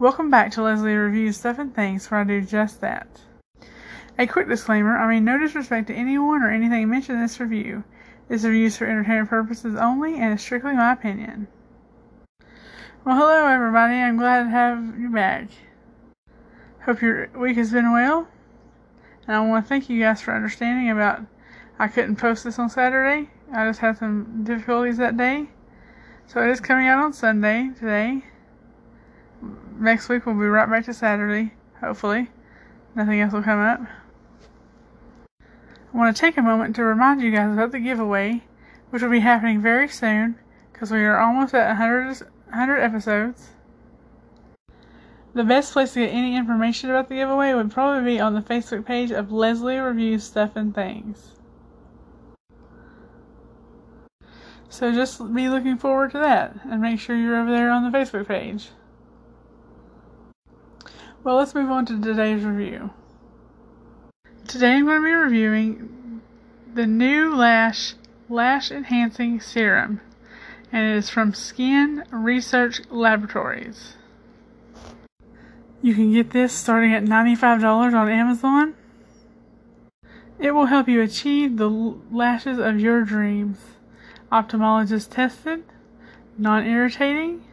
[0.00, 3.20] Welcome back to Leslie Reviews Stuff and Things, where I do just that.
[4.18, 7.84] A quick disclaimer I mean no disrespect to anyone or anything mentioned in this review.
[8.26, 11.48] This review is for entertainment purposes only and is strictly my opinion.
[13.04, 13.96] Well, hello everybody.
[13.96, 15.50] I'm glad to have you back.
[16.86, 18.26] Hope your week has been well.
[19.26, 21.26] And I want to thank you guys for understanding about
[21.78, 23.28] I couldn't post this on Saturday.
[23.52, 25.50] I just had some difficulties that day.
[26.26, 28.24] So it is coming out on Sunday today
[29.78, 32.30] next week we'll be right back to Saturday, hopefully.
[32.94, 33.80] Nothing else will come up.
[35.40, 38.44] I want to take a moment to remind you guys about the giveaway,
[38.90, 40.36] which will be happening very soon
[40.72, 43.50] because we are almost at 100, 100 episodes.
[45.32, 48.40] The best place to get any information about the giveaway would probably be on the
[48.40, 51.36] Facebook page of Leslie Reviews Stuff and Things.
[54.68, 57.96] So just be looking forward to that and make sure you're over there on the
[57.96, 58.70] Facebook page.
[61.22, 62.90] Well, let's move on to today's review.
[64.48, 66.22] Today I'm going to be reviewing
[66.72, 67.92] the NueLash
[68.30, 70.00] Lash Enhancing Serum,
[70.72, 73.96] and it is from Skin Research Laboratories.
[75.82, 78.74] You can get this starting at $95 on Amazon.
[80.38, 83.58] It will help you achieve the lashes of your dreams.
[84.32, 85.64] Ophthalmologist tested,
[86.38, 87.44] non irritating,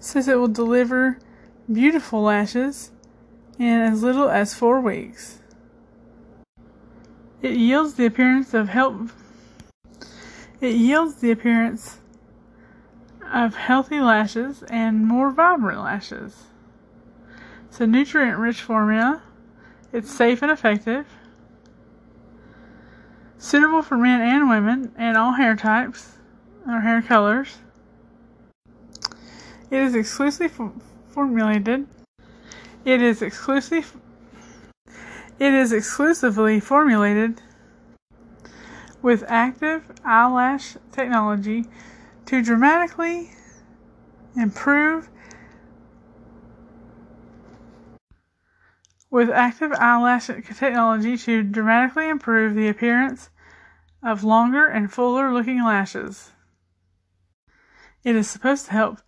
[0.00, 1.18] says it will deliver
[1.70, 2.90] beautiful lashes
[3.58, 5.38] in as little as four weeks.
[7.42, 9.10] It yields the appearance of help.
[10.60, 11.98] It yields the appearance
[13.32, 16.44] of healthy lashes and more vibrant lashes.
[17.68, 19.22] It's a nutrient rich formula.
[19.92, 21.06] It's safe and effective.
[23.38, 26.16] Suitable for men and women and all hair types
[26.66, 27.58] or hair colors.
[29.70, 30.70] It is exclusively
[31.06, 31.86] formulated.
[32.84, 33.96] It is exclusive.
[35.38, 37.40] It is exclusively formulated
[39.00, 41.66] with active eyelash technology
[42.26, 43.30] to dramatically
[44.36, 45.08] improve
[49.10, 53.30] with active eyelash technology to dramatically improve the appearance
[54.02, 56.32] of longer and fuller looking lashes.
[58.02, 59.00] It is supposed to help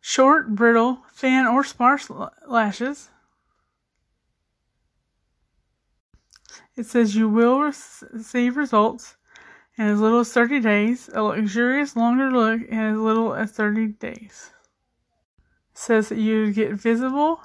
[0.00, 2.10] short, brittle, thin, or sparse
[2.46, 3.10] lashes.
[6.76, 9.16] It says you will receive results
[9.76, 13.88] in as little as 30 days, a luxurious longer look in as little as 30
[13.88, 14.50] days.
[15.72, 17.40] It says that you get visible,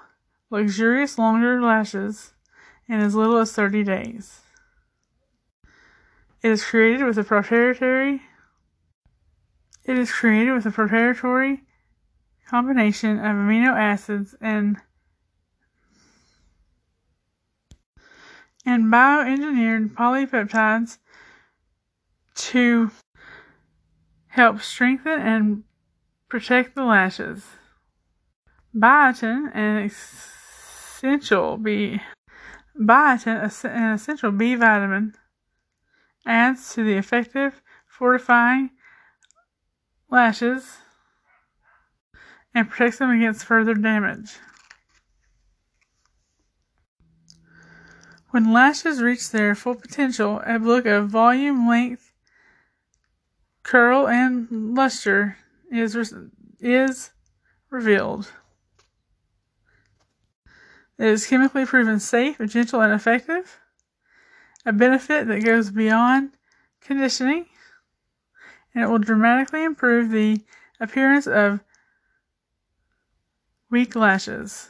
[0.50, 2.34] luxurious longer lashes
[2.88, 4.42] in as little as 30 days.
[6.42, 8.22] It is created with a preparatory
[9.86, 11.64] it is created with a proprietary
[12.48, 14.78] combination of amino acids and
[18.66, 20.98] and bioengineered polypeptides
[22.36, 22.92] to
[24.28, 25.64] help strengthen and
[26.30, 27.46] protect the lashes.
[28.76, 32.02] Biotin, an essential B
[32.80, 35.14] biotin, an essential B vitamin,
[36.26, 38.72] adds to the effective fortifying
[40.10, 40.80] lashes
[42.56, 44.38] and protects them against further damage.
[48.32, 52.14] When lashes reach their full potential, a look of volume, length,
[53.64, 55.38] curl, and luster
[55.70, 56.30] is, re-
[56.60, 57.12] is
[57.70, 58.32] revealed.
[60.98, 63.60] It is chemically proven safe, gentle, and effective.
[64.66, 66.32] A benefit that goes beyond
[66.82, 67.48] conditioning,
[68.74, 70.42] and it will dramatically improve the
[70.80, 71.60] appearance of
[73.76, 74.70] Weak lashes.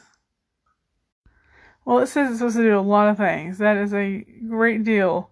[1.84, 3.58] Well, it says it's supposed to do a lot of things.
[3.58, 5.30] That is a great deal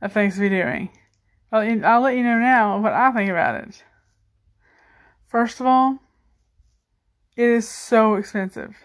[0.00, 0.90] of things to be doing.
[1.50, 3.82] I'll, I'll let you know now what I think about it.
[5.26, 5.98] First of all,
[7.36, 8.76] it is so expensive.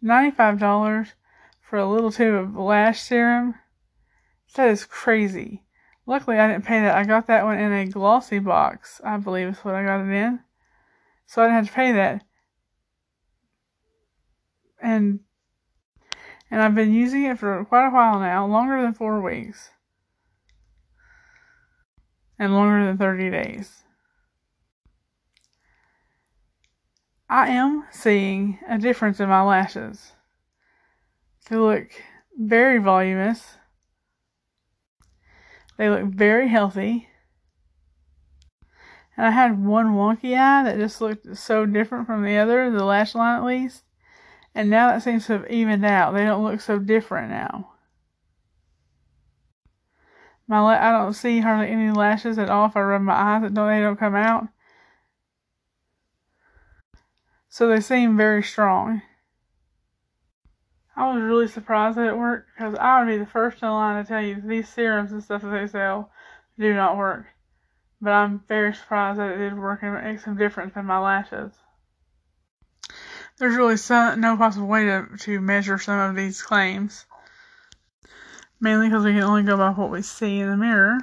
[0.00, 1.08] $95
[1.60, 3.56] for a little tube of lash serum.
[4.54, 5.64] That is crazy.
[6.06, 6.96] Luckily, I didn't pay that.
[6.96, 10.12] I got that one in a glossy box, I believe is what I got it
[10.12, 10.38] in.
[11.26, 12.22] So I didn't have to pay that
[14.82, 15.20] and
[16.50, 19.70] and I've been using it for quite a while now, longer than four weeks,
[22.38, 23.82] and longer than 30 days.
[27.28, 30.12] I am seeing a difference in my lashes.
[31.50, 31.90] They look
[32.38, 33.56] very voluminous.
[35.76, 37.08] They look very healthy.
[39.16, 42.84] And I had one wonky eye that just looked so different from the other, the
[42.84, 43.84] lash line at least.
[44.54, 46.14] And now that seems to have evened out.
[46.14, 47.72] They don't look so different now.
[50.48, 53.42] My la- I don't see hardly any lashes at all if I rub my eyes.
[53.52, 54.48] Don't, they don't come out.
[57.48, 59.02] So they seem very strong.
[60.96, 64.02] I was really surprised that it worked because I would be the first in line
[64.02, 66.10] to tell you these serums and stuff that they sell
[66.58, 67.26] do not work.
[68.00, 71.52] But I'm very surprised that it did work and make some difference in my lashes.
[73.38, 77.06] There's really some, no possible way to, to measure some of these claims.
[78.60, 80.98] Mainly because we can only go by what we see in the mirror.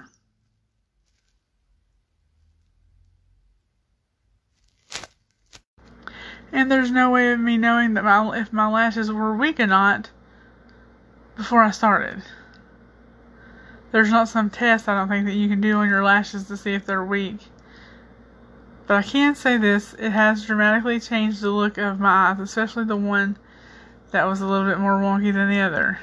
[6.51, 9.67] And there's no way of me knowing that my if my lashes were weak or
[9.67, 10.09] not
[11.35, 12.23] before I started.
[13.91, 16.57] There's not some test I don't think that you can do on your lashes to
[16.57, 17.39] see if they're weak.
[18.87, 22.85] But I can say this, it has dramatically changed the look of my eyes, especially
[22.85, 23.37] the one
[24.11, 25.99] that was a little bit more wonky than the other.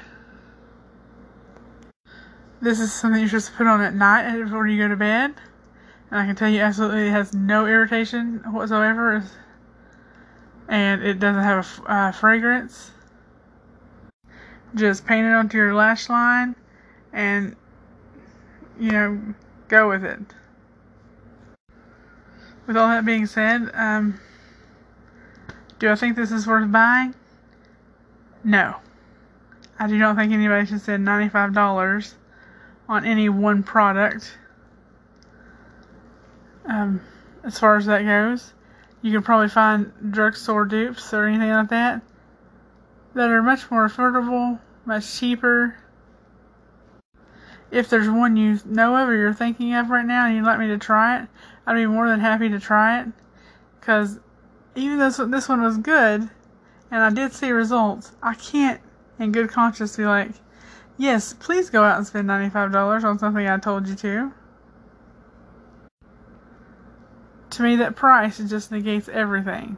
[2.61, 5.33] This is something you're supposed to put on at night before you go to bed.
[6.11, 9.23] And I can tell you absolutely it has no irritation whatsoever
[10.67, 12.91] and it doesn't have a uh, fragrance.
[14.75, 16.55] Just paint it onto your lash line
[17.11, 17.55] and,
[18.79, 19.35] you know,
[19.67, 20.19] go with it.
[22.65, 24.19] With all that being said, um,
[25.79, 27.13] do I think this is worth buying?
[28.43, 28.77] No.
[29.79, 32.13] I do not think anybody should spend $95
[32.87, 34.37] on any one product.
[36.65, 37.01] Um,
[37.43, 38.53] as far as that goes.
[39.01, 42.01] You can probably find drugstore dupes or anything like that
[43.13, 45.75] that are much more affordable, much cheaper.
[47.73, 50.59] If there's one you know of or you're thinking of right now and you'd like
[50.59, 51.27] me to try it,
[51.65, 53.07] I'd be more than happy to try it.
[53.79, 54.19] Because
[54.75, 56.29] even though this one was good
[56.91, 58.79] and I did see results, I can't
[59.17, 60.33] in good conscience be like,
[60.97, 64.31] yes, please go out and spend $95 on something I told you to.
[67.49, 69.77] To me, that price just negates everything.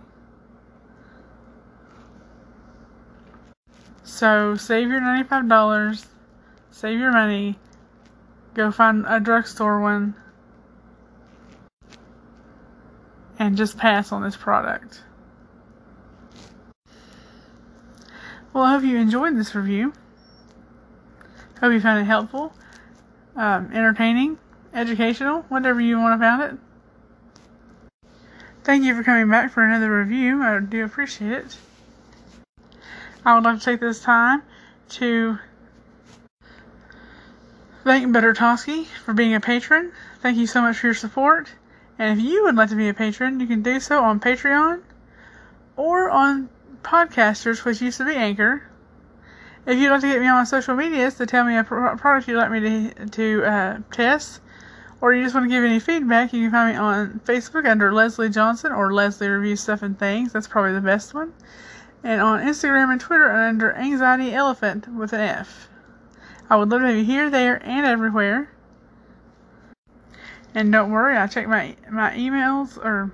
[4.03, 6.05] So save your $95,
[6.71, 7.57] save your money,
[8.55, 10.15] go find a drugstore one,
[13.37, 15.01] and just pass on this product.
[18.53, 19.93] Well, I hope you enjoyed this review.
[21.59, 22.53] Hope you found it helpful,
[23.35, 24.37] um, entertaining,
[24.73, 26.57] educational, whatever you want about it.
[28.63, 30.41] Thank you for coming back for another review.
[30.41, 31.57] I do appreciate it.
[33.25, 34.43] I would like to take this time
[34.89, 35.37] to
[37.85, 39.91] thank Better Toski for being a patron.
[40.19, 41.51] Thank you so much for your support.
[41.99, 44.81] And if you would like to be a patron, you can do so on Patreon
[45.77, 46.49] or on
[46.81, 48.63] Podcasters, which used to be Anchor.
[49.67, 52.27] If you'd like to get me on my social medias to tell me a product
[52.27, 54.41] you'd like me to, to uh, test,
[54.99, 57.93] or you just want to give any feedback, you can find me on Facebook under
[57.93, 60.33] Leslie Johnson or Leslie Reviews Stuff and Things.
[60.33, 61.33] That's probably the best one.
[62.03, 65.69] And on Instagram and Twitter under Anxiety Elefant with an F.
[66.49, 68.49] I would love to have you here, there, and everywhere.
[70.53, 73.11] And don't worry, I check my my emails or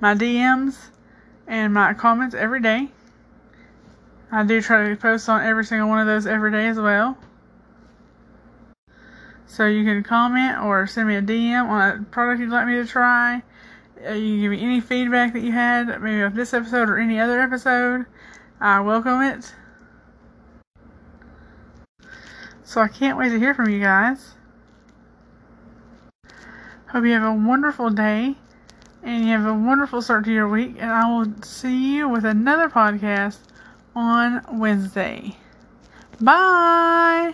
[0.00, 0.76] my DMs
[1.46, 2.88] and my comments every day.
[4.30, 7.16] I do try to post on every single one of those every day as well.
[9.46, 12.74] So you can comment or send me a DM on a product you'd like me
[12.74, 13.42] to try.
[14.06, 16.98] Uh, you can give me any feedback that you had, maybe of this episode or
[16.98, 18.04] any other episode.
[18.60, 19.54] I welcome it.
[22.68, 24.34] So I can't wait to hear from you guys.
[26.90, 28.34] Hope you have a wonderful day
[29.02, 30.74] and you have a wonderful start to your week.
[30.78, 33.38] And I will see you with another podcast
[33.96, 35.38] on Wednesday.
[36.20, 37.32] Bye.